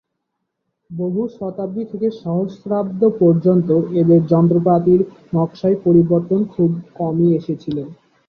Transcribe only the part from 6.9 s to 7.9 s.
কমই এসেছিল।